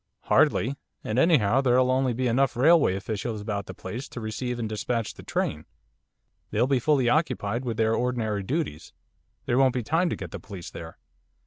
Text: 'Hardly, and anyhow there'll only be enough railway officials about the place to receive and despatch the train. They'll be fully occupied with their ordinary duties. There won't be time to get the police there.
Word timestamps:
'Hardly, 0.21 0.77
and 1.03 1.19
anyhow 1.19 1.61
there'll 1.61 1.91
only 1.91 2.11
be 2.13 2.25
enough 2.27 2.55
railway 2.57 2.95
officials 2.95 3.39
about 3.39 3.67
the 3.67 3.73
place 3.75 4.09
to 4.09 4.19
receive 4.19 4.57
and 4.57 4.67
despatch 4.67 5.13
the 5.13 5.21
train. 5.21 5.67
They'll 6.49 6.65
be 6.65 6.79
fully 6.79 7.07
occupied 7.07 7.65
with 7.65 7.77
their 7.77 7.93
ordinary 7.93 8.41
duties. 8.41 8.93
There 9.45 9.59
won't 9.59 9.75
be 9.75 9.83
time 9.83 10.09
to 10.09 10.15
get 10.15 10.31
the 10.31 10.39
police 10.39 10.71
there. 10.71 10.97